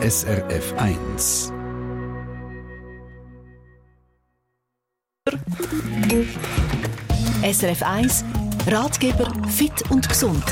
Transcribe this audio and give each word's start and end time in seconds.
SRF 0.00 0.74
1. 0.78 1.52
SRF 7.42 7.82
1 7.82 8.24
Ratgeber 8.68 9.32
fit 9.48 9.72
und 9.90 10.08
gesund. 10.08 10.44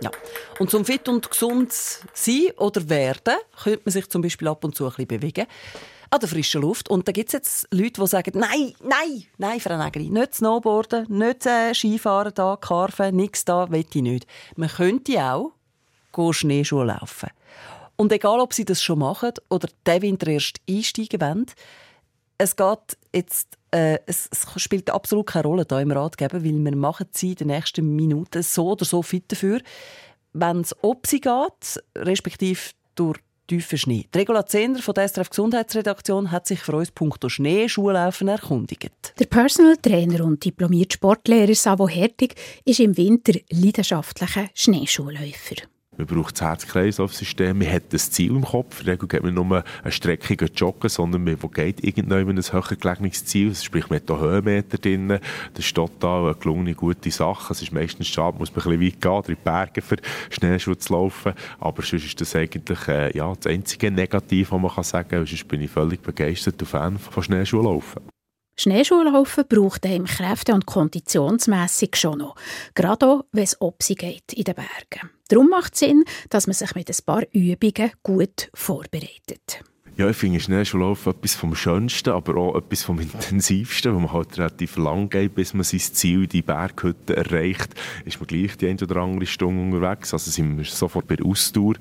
Ja. 0.00 0.10
Und 0.58 0.70
zum 0.70 0.86
fit 0.86 1.06
und 1.06 1.30
gesund 1.30 1.70
sein 1.70 2.46
oder 2.56 2.88
werden, 2.88 3.34
könnte 3.62 3.82
man 3.84 3.92
sich 3.92 4.08
zum 4.08 4.22
Beispiel 4.22 4.48
ab 4.48 4.64
und 4.64 4.74
zu 4.74 4.84
ein 4.86 4.90
bisschen 4.92 5.06
bewegen. 5.06 5.46
An 6.08 6.18
der 6.18 6.28
frischen 6.30 6.62
Luft. 6.62 6.88
Und 6.88 7.06
da 7.06 7.12
gibt 7.12 7.28
es 7.28 7.34
jetzt 7.34 7.68
Leute, 7.70 8.00
die 8.00 8.06
sagen, 8.06 8.38
nein, 8.38 8.72
nein, 8.82 9.24
nein, 9.36 9.60
Frau 9.60 9.76
Nägeli, 9.76 10.08
nicht 10.08 10.36
Snowboarden, 10.36 11.06
nicht 11.10 11.44
äh, 11.44 11.74
Skifahren 11.74 12.32
da, 12.34 12.56
Karfen, 12.58 13.16
nichts 13.16 13.44
da, 13.44 13.70
will 13.70 13.84
ich 13.86 14.02
nicht. 14.02 14.26
Man 14.56 14.70
könnte 14.70 15.22
auch 15.22 15.52
Schneeschuhe 16.32 16.84
laufen. 16.84 17.28
Und 17.96 18.12
egal, 18.12 18.40
ob 18.40 18.52
sie 18.52 18.64
das 18.64 18.82
schon 18.82 18.98
machen 18.98 19.32
oder 19.50 19.68
den 19.86 20.02
Winter 20.02 20.26
erst 20.28 20.58
einsteigen 20.68 21.20
wollen, 21.20 21.46
es 22.38 22.56
geht 22.56 22.98
jetzt, 23.14 23.58
äh, 23.70 23.98
es, 24.06 24.28
es, 24.30 24.46
spielt 24.60 24.90
absolut 24.90 25.26
keine 25.26 25.44
Rolle 25.44 25.64
da 25.64 25.80
im 25.80 25.92
Ratgeber, 25.92 26.44
weil 26.44 26.64
wir 26.64 26.76
machen 26.76 27.06
sie 27.12 27.30
in 27.30 27.36
den 27.36 27.46
nächsten 27.48 27.94
Minuten 27.94 28.42
so 28.42 28.72
oder 28.72 28.84
so 28.84 29.02
fit 29.02 29.24
dafür, 29.28 29.60
wenn 30.32 30.60
es 30.60 30.74
ob 30.82 31.06
sie 31.06 31.20
geht, 31.20 31.82
respektive 31.96 32.60
durch 32.96 33.20
tiefen 33.46 33.78
Schnee. 33.78 34.06
Die 34.12 34.18
Regula 34.18 34.46
Zehner 34.46 34.80
von 34.80 34.94
der 34.94 35.08
SRF 35.08 35.30
Gesundheitsredaktion 35.30 36.30
hat 36.30 36.46
sich 36.46 36.60
für 36.60 36.76
uns 36.76 36.90
punkto 36.90 37.28
Schneeschuhlaufen 37.28 38.28
erkundigt. 38.28 39.14
Der 39.18 39.26
Personal 39.26 39.76
Trainer 39.76 40.24
und 40.24 40.44
diplomierte 40.44 40.94
Sportlehrer 40.94 41.54
Savo 41.54 41.88
Hertig 41.88 42.34
ist 42.64 42.80
im 42.80 42.96
Winter 42.96 43.38
leidenschaftlicher 43.50 44.48
Schneeschuhläufer. 44.54 45.56
Man 45.96 46.06
braucht 46.06 46.34
das 46.34 46.42
Herz-Kreislauf-System. 46.42 47.58
Man 47.58 47.72
hat 47.72 47.84
das 47.90 48.10
Ziel 48.10 48.30
im 48.30 48.44
Kopf. 48.44 48.80
In 48.80 48.86
der 48.86 48.94
Regel 48.94 49.08
geht 49.08 49.22
man 49.22 49.34
nur 49.34 49.64
eine 49.82 49.92
Strecke 49.92 50.46
joggen, 50.46 50.90
sondern 50.90 51.24
man 51.24 51.36
geht 51.52 51.84
irgendwann 51.84 52.28
ein 52.28 52.42
höher 52.42 52.76
gelegenes 52.76 53.24
Ziel. 53.24 53.54
Sprich, 53.54 53.88
man 53.90 54.00
hat 54.00 54.08
hier 54.08 54.18
Höhenmeter 54.18 54.78
drin. 54.78 55.08
Das 55.08 55.64
ist 55.64 55.74
total 55.74 56.24
eine 56.24 56.34
gelungene, 56.34 56.74
gute 56.74 57.10
Sache. 57.10 57.52
Es 57.52 57.62
ist 57.62 57.72
meistens 57.72 58.08
schade, 58.08 58.38
muss 58.38 58.54
man 58.54 58.64
ein 58.64 58.78
bisschen 58.78 58.92
weit 58.92 59.00
gehen, 59.00 59.36
in 59.36 59.42
die 59.42 59.44
Berge 59.44 59.82
für 59.82 59.96
Schneeschuhe 60.30 60.78
zu 60.78 60.92
laufen. 60.92 61.32
Aber 61.60 61.82
sonst 61.82 62.04
ist 62.04 62.20
das 62.20 62.34
eigentlich 62.34 62.88
äh, 62.88 63.16
ja, 63.16 63.32
das 63.34 63.46
einzige 63.46 63.90
Negativ, 63.90 64.52
was 64.52 64.60
man 64.60 64.84
sagen 64.84 65.08
kann. 65.08 65.26
Sonst 65.26 65.46
bin 65.48 65.60
ich 65.60 65.70
völlig 65.70 66.02
begeistert 66.02 66.60
und 66.60 66.68
Fan 66.68 66.98
von 66.98 67.22
Schneeschuhlaufen. 67.22 68.02
Schneeschuhlaufen 68.56 69.44
braucht 69.48 69.84
einem 69.84 70.04
kräfte- 70.04 70.54
und 70.54 70.66
konditionsmässig 70.66 71.96
schon 71.96 72.18
noch. 72.18 72.36
Gerade 72.74 73.06
auch, 73.06 73.24
wenn 73.32 73.42
es 73.42 73.60
ob 73.60 73.82
sie 73.82 73.96
geht 73.96 74.32
in 74.32 74.44
den 74.44 74.54
Bergen. 74.54 75.10
Darum 75.28 75.48
macht 75.48 75.74
es 75.74 75.80
Sinn, 75.80 76.04
dass 76.30 76.46
man 76.46 76.54
sich 76.54 76.74
mit 76.74 76.88
ein 76.88 77.04
paar 77.04 77.22
Übungen 77.32 77.92
gut 78.02 78.50
vorbereitet. 78.54 79.64
Ja, 79.96 80.10
ich 80.10 80.16
finde 80.16 80.40
Schneeschuhlaufen 80.40 81.12
etwas 81.12 81.36
vom 81.36 81.54
Schönsten, 81.54 82.10
aber 82.10 82.36
auch 82.36 82.56
etwas 82.56 82.82
vom 82.82 82.98
Intensivsten, 83.00 83.94
wo 83.94 84.00
man 84.00 84.12
halt 84.12 84.36
relativ 84.36 84.76
lang 84.76 85.08
geht, 85.08 85.36
bis 85.36 85.54
man 85.54 85.62
sein 85.62 85.78
Ziel, 85.78 86.26
die 86.26 86.42
Berghütte 86.42 87.16
erreicht, 87.16 87.76
ist 88.04 88.18
man 88.18 88.26
gleich 88.26 88.56
die 88.56 88.66
eine 88.66 88.80
oder 88.82 88.96
andere 88.96 89.24
Stunde 89.24 89.62
unterwegs. 89.62 90.12
Also 90.12 90.32
sind 90.32 90.58
wir 90.58 90.64
sofort 90.64 91.06
bei 91.06 91.14
der 91.14 91.24
Ausdauer, 91.24 91.74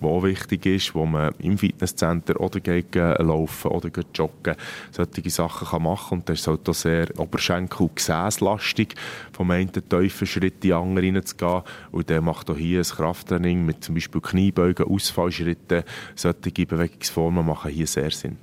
die 0.00 0.04
auch 0.04 0.24
wichtig 0.24 0.66
ist, 0.66 0.96
wo 0.96 1.06
man 1.06 1.32
im 1.38 1.58
Fitnesscenter 1.58 2.40
oder 2.40 2.58
geht 2.58 2.92
laufen 2.96 3.70
oder 3.70 3.88
geht 3.88 4.18
joggen. 4.18 4.56
Solche 4.90 5.30
Sachen 5.30 5.68
kann 5.68 5.84
machen 5.84 6.18
und 6.18 6.28
das 6.28 6.40
ist 6.40 6.48
halt 6.48 6.68
auch 6.68 6.74
sehr 6.74 7.06
Oberschenkel- 7.20 7.86
und 7.86 7.94
Gesäßlastig, 7.94 8.96
vom 9.32 9.48
einen 9.52 9.70
tiefen 9.70 10.26
Schritt 10.26 10.54
in 10.54 10.60
die 10.60 10.72
andere 10.72 11.06
reinzugehen. 11.06 11.62
Und 11.92 12.10
der 12.10 12.20
macht 12.20 12.50
auch 12.50 12.56
hier 12.56 12.80
ein 12.80 12.84
Krafttraining 12.84 13.64
mit 13.64 13.84
zum 13.84 13.94
Beispiel 13.94 14.20
Kniebeugen, 14.20 14.86
Ausfallschritten, 14.86 15.84
solche 16.16 16.66
Bewegungsformen 16.66 17.46
machen 17.46 17.59
machen 17.60 17.72
hier 17.72 17.86
sehr 17.86 18.10
Sinn. 18.10 18.38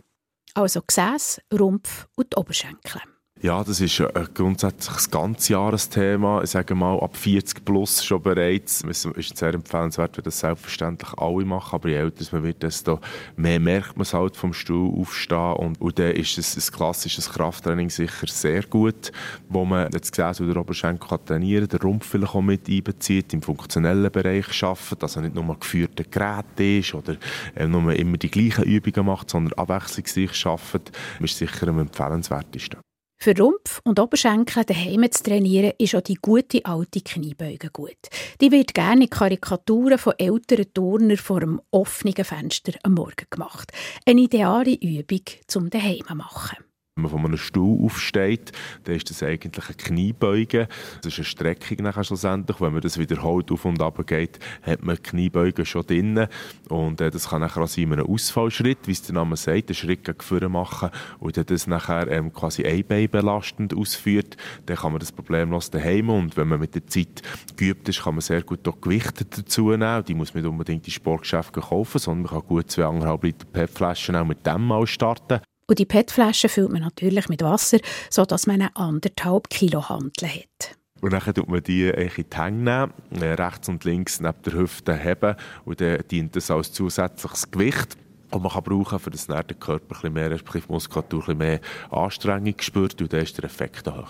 Also 0.53 0.81
Gesäß, 0.81 1.41
Rumpf 1.51 2.07
und 2.15 2.37
Oberschenkel. 2.37 3.01
Ja, 3.39 3.63
das 3.63 3.81
ist 3.81 4.02
ein 4.02 4.28
grundsätzlich 4.34 5.13
ein 5.13 5.35
Jahresthema. 5.47 6.41
Ich 6.41 6.50
sage 6.50 6.73
mal, 6.73 7.00
ab 7.00 7.16
40 7.16 7.63
plus 7.63 8.03
schon 8.03 8.19
bereits. 8.23 8.84
Es 8.84 9.06
ist 9.06 9.38
sehr 9.38 9.53
empfehlenswert, 9.53 10.17
wenn 10.17 10.23
das 10.23 10.39
selbstverständlich 10.39 11.13
alle 11.17 11.45
machen. 11.45 11.75
Aber 11.75 11.88
je 11.88 11.97
älter 11.97 12.25
man 12.31 12.41
wird, 12.41 12.63
desto 12.63 13.00
mehr 13.35 13.59
merkt 13.59 13.95
man 13.95 14.01
es 14.01 14.13
halt 14.16 14.35
vom 14.35 14.53
Stuhl 14.53 14.91
aufstehen. 15.00 15.53
Und, 15.53 15.79
und 15.79 16.00
dann 16.00 16.13
ist 16.13 16.35
es 16.39 16.57
ein 16.57 16.75
klassisches 16.75 17.29
Krafttraining 17.29 17.91
sicher 17.91 18.25
sehr 18.25 18.63
gut, 18.63 19.12
wo 19.50 19.66
man 19.66 19.91
das 19.91 20.12
Gesäß 20.12 20.41
oder 20.41 20.59
Oberschenkel 20.59 21.07
kann 21.07 21.23
trainieren 21.23 21.67
den 21.67 21.79
Rumpf 21.79 22.07
vielleicht 22.07 22.33
auch 22.33 22.41
mit 22.41 22.67
einbezieht, 22.67 23.33
im 23.33 23.44
funktionellen 23.44 24.12
Bereich 24.12 24.63
arbeitet, 24.63 25.03
dass 25.03 25.16
er 25.16 25.22
nicht 25.22 25.35
nur 25.35 25.59
geführte 25.59 26.06
Gerät 26.06 26.59
ist 26.59 26.95
oder 26.95 27.17
äh, 27.56 27.67
nur 27.67 27.94
immer 27.94 28.17
die 28.17 28.31
gleichen 28.31 28.63
Übungen 28.63 29.06
macht, 29.06 29.29
sondern 29.29 29.53
abwechslungsreich 29.53 30.45
arbeitet, 30.47 30.91
ist 31.19 31.38
sicher 31.38 31.67
am 31.67 31.79
empfehlenswertesten. 31.79 32.87
Für 33.19 33.35
Rumpf 33.35 33.81
und 33.83 34.00
Oberschenkel 34.00 34.63
daheim 34.63 35.11
zu 35.11 35.23
trainieren, 35.23 35.73
ist 35.79 35.95
auch 35.95 36.01
die 36.01 36.19
gute 36.22 36.63
alte 36.66 37.01
Kniebeuge 37.01 37.69
gut. 37.72 37.97
Die 38.39 38.51
wird 38.51 38.75
gerne 38.75 39.05
in 39.05 39.09
Karikaturen 39.09 39.97
von 39.97 40.13
älteren 40.19 40.72
Turnern 40.72 41.17
vor 41.17 41.38
einem 41.38 41.61
offenen 41.72 42.23
Fenster 42.23 42.73
am 42.83 42.94
Morgen 42.94 43.25
gemacht. 43.29 43.72
Eine 44.06 44.22
ideale 44.22 44.75
Übung 44.75 45.23
zum 45.47 45.72
daheim 45.72 46.06
machen. 46.13 46.57
Wenn 46.97 47.03
man 47.03 47.12
von 47.12 47.25
einem 47.25 47.38
Stuhl 47.38 47.85
aufsteht, 47.85 48.52
dann 48.84 48.96
ist 48.96 49.09
das 49.09 49.24
eigentlich 49.24 49.66
eine 49.68 49.75
Kniebeuge. 49.75 50.68
Das 51.03 51.13
ist 51.13 51.19
eine 51.19 51.25
Streckung 51.25 51.84
nachher 51.84 52.03
schlussendlich. 52.03 52.59
Wenn 52.59 52.74
man 52.74 52.81
das 52.81 52.97
wiederholt 52.97 53.52
auf 53.52 53.66
und 53.66 53.81
ab 53.81 54.06
geht, 54.08 54.40
hat 54.63 54.84
man 54.84 54.96
die 54.96 55.03
Kniebeuge 55.03 55.66
schon 55.66 55.86
drin. 55.86 56.28
Und 56.69 57.00
äh, 57.02 57.12
das 57.12 57.30
kann 57.30 57.41
nachher 57.41 57.62
auch 57.62 57.68
sein 57.68 57.86
in 57.86 57.94
einem 57.94 58.07
Ausfallschritt, 58.07 58.80
wie 58.88 58.91
es 58.91 59.03
der 59.03 59.16
Name 59.16 59.38
sagt, 59.38 59.69
einen 59.69 59.75
Schritt 59.75 60.03
gegen 60.03 60.22
vorne 60.22 60.50
machen 60.50 60.90
und 61.19 61.38
das 61.50 61.68
nachher 61.68 62.07
ähm, 62.09 62.34
quasi 62.34 62.66
ein 62.66 62.84
Bein 62.86 63.09
belastend 63.09 63.74
ausführt, 63.75 64.38
dann 64.66 64.78
kann 64.78 64.91
man 64.91 65.00
das 65.00 65.12
problemlos 65.12 65.69
daheim 65.69 66.09
und 66.09 66.36
wenn 66.38 66.47
man 66.47 66.59
mit 66.59 66.75
der 66.75 66.86
Zeit 66.88 67.22
geübt 67.56 67.88
ist, 67.90 68.03
kann 68.03 68.16
man 68.16 68.22
sehr 68.22 68.41
gut 68.44 68.68
auch 68.68 68.81
Gewichte 68.81 69.25
dazu 69.25 69.69
nehmen. 69.69 70.03
Die 70.06 70.13
muss 70.13 70.34
man 70.34 70.44
nicht 70.44 70.50
unbedingt 70.50 70.86
in 70.88 70.91
Sportgeschäften 70.91 71.62
kaufen, 71.62 72.00
sondern 72.00 72.24
man 72.24 72.41
kann 72.41 72.47
gut 72.47 72.66
2,5 72.66 73.24
Liter 73.24 73.46
PET-Flaschen 73.46 74.16
auch 74.16 74.25
mit 74.25 74.46
dem 74.46 74.66
mal 74.66 74.88
starten. 74.88 75.40
Und 75.67 75.79
die 75.79 75.85
PET-Flasche 75.85 76.47
füllt 76.47 76.72
man 76.72 76.81
natürlich 76.81 77.28
mit 77.28 77.41
Wasser, 77.41 77.79
sodass 78.09 78.47
man 78.47 78.61
eine 78.61 78.75
anderthalb 78.75 79.50
Kilo 79.50 79.89
Hantel 79.89 80.29
hat. 80.29 80.78
Und 81.01 81.11
dann 81.11 81.22
tut 81.22 81.47
man 81.47 81.61
die 81.61 81.89
in 81.89 82.09
die 82.16 82.38
Hänge 82.38 82.91
nehmen, 83.11 83.22
äh, 83.22 83.33
rechts 83.33 83.69
und 83.69 83.83
links 83.83 84.19
neben 84.19 84.41
der 84.44 84.53
Hüfte 84.53 84.95
heben 84.95 85.35
und 85.66 85.79
dann 85.79 86.00
dient 86.09 86.35
das 86.35 86.50
als 86.50 86.72
zusätzliches 86.72 87.51
Gewicht. 87.51 87.97
Und 88.31 88.44
man 88.44 88.51
kann 88.51 88.63
brauchen, 88.63 89.00
für 89.00 89.11
das 89.11 89.27
der 89.27 89.44
Körper 89.44 90.03
ein 90.03 90.13
mehr, 90.13 90.31
respektive 90.31 90.72
Muskulatur 90.72 91.29
ein 91.29 91.38
mehr 91.38 91.59
Anstrengung 91.91 92.56
spürt 92.59 93.00
und 93.01 93.13
dann 93.13 93.22
ist 93.22 93.38
der 93.38 93.45
Effekt 93.45 93.85
höher. 93.85 94.07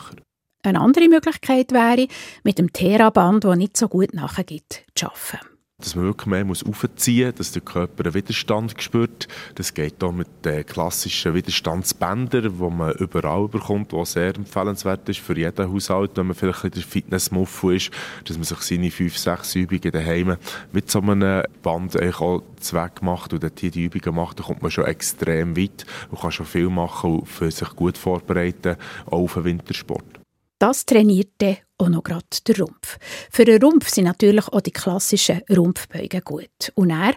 Eine 0.63 0.79
andere 0.79 1.07
Möglichkeit 1.07 1.71
wäre, 1.71 2.07
mit 2.43 2.57
dem 2.57 2.71
Theraband, 2.71 3.43
das 3.43 3.57
nicht 3.57 3.77
so 3.77 3.87
gut 3.87 4.13
nachgibt, 4.13 4.83
zu 4.95 5.07
arbeiten 5.07 5.56
dass 5.79 5.95
man 5.95 6.05
wirklich 6.05 6.25
mehr 6.25 6.43
muss 6.43 6.65
aufziehen 6.65 7.27
muss, 7.27 7.35
dass 7.35 7.51
der 7.51 7.61
Körper 7.61 8.05
einen 8.05 8.15
Widerstand 8.15 8.81
spürt. 8.81 9.27
Das 9.53 9.75
geht 9.75 10.03
auch 10.03 10.11
mit 10.11 10.27
den 10.43 10.65
klassischen 10.65 11.35
Widerstandsbändern, 11.35 12.57
die 12.57 12.75
man 12.75 12.95
überall 12.95 13.47
bekommt, 13.47 13.93
was 13.93 14.13
sehr 14.13 14.35
empfehlenswert 14.35 15.07
ist 15.07 15.19
für 15.19 15.37
jeden 15.37 15.71
Haushalt, 15.71 16.11
wenn 16.15 16.27
man 16.27 16.35
vielleicht 16.35 16.63
in 16.63 16.71
der 16.71 16.81
Fitnessmuffel 16.81 17.75
ist, 17.75 17.91
dass 18.25 18.37
man 18.37 18.43
sich 18.45 18.57
seine 18.59 18.89
fünf, 18.89 19.19
sechs 19.19 19.53
Übungen 19.53 19.91
daheim 19.91 20.37
mit 20.71 20.89
so 20.89 20.99
einem 20.99 21.43
Band 21.61 21.95
eigentlich 21.95 22.21
auch 22.21 22.41
Zweck 22.59 23.03
macht 23.03 23.33
und 23.33 23.43
dort 23.43 23.59
hier 23.59 23.69
die 23.69 23.83
Übungen 23.83 24.15
macht, 24.15 24.39
dann 24.39 24.47
kommt 24.47 24.63
man 24.63 24.71
schon 24.71 24.85
extrem 24.85 25.55
weit 25.55 25.85
und 26.09 26.19
kann 26.19 26.31
schon 26.31 26.47
viel 26.47 26.69
machen 26.69 27.19
und 27.19 27.27
für 27.27 27.51
sich 27.51 27.69
gut 27.75 27.99
vorbereiten, 27.99 28.77
auch 29.05 29.11
auf 29.11 29.35
den 29.35 29.43
Wintersport. 29.43 30.26
Das 30.59 30.85
trainiert 30.85 31.31
dann 31.37 31.57
auch 31.77 31.89
noch 31.89 32.03
gerade 32.03 32.25
der 32.47 32.59
Rumpf. 32.59 32.97
Für 33.29 33.45
den 33.45 33.61
Rumpf 33.61 33.89
sind 33.89 34.05
natürlich 34.05 34.47
auch 34.47 34.61
die 34.61 34.71
klassischen 34.71 35.43
Rumpfbeugen 35.55 36.21
gut. 36.21 36.71
Und 36.73 36.89
er, 36.89 37.13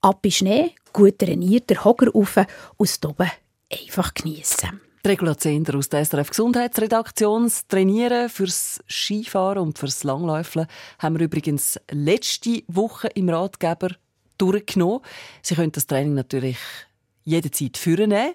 ab 0.00 0.24
in 0.24 0.30
Schnee, 0.30 0.70
gut 0.92 1.18
trainiert, 1.18 1.68
der 1.68 1.84
Hocker 1.84 2.12
rauf 2.12 2.36
und 2.76 3.04
oben 3.04 3.28
einfach 3.72 4.14
geniessen. 4.14 4.80
Regula 5.04 5.36
Zehnder 5.38 5.76
aus 5.76 5.88
der 5.88 6.04
SRF 6.04 6.30
Gesundheitsredaktion. 6.30 7.44
Das 7.44 7.66
Trainieren 7.68 8.28
fürs 8.28 8.80
Skifahren 8.88 9.58
und 9.58 9.78
fürs 9.78 10.02
Langläufeln 10.02 10.66
haben 10.98 11.16
wir 11.18 11.26
übrigens 11.26 11.78
letzte 11.90 12.64
Woche 12.66 13.06
im 13.14 13.28
Ratgeber 13.28 13.90
durchgenommen. 14.36 15.02
Sie 15.42 15.54
können 15.54 15.70
das 15.72 15.86
Training 15.86 16.14
natürlich 16.14 16.58
jederzeit 17.22 17.76
führen, 17.76 18.12
hören 18.12 18.34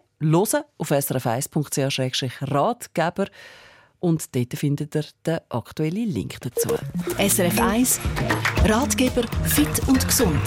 auf 0.77 0.91
srf1.ch-ratgeber 0.91 3.27
und 4.01 4.35
dort 4.35 4.53
findet 4.55 4.95
ihr 4.95 5.05
den 5.25 5.39
aktuellen 5.49 6.09
Link 6.09 6.37
dazu. 6.41 6.69
SRF 7.17 7.59
1 7.59 7.99
Ratgeber 8.65 9.23
fit 9.43 9.87
und 9.87 10.05
gesund. 10.05 10.41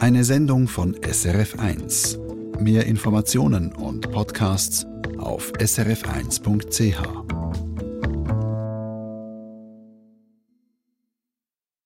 Eine 0.00 0.24
Sendung 0.24 0.66
von 0.66 0.96
SRF 1.02 1.58
1. 1.58 2.18
Mehr 2.58 2.86
Informationen 2.86 3.72
und 3.72 4.10
Podcasts 4.10 4.86
auf 5.18 5.52
srf1.ch. 5.52 7.37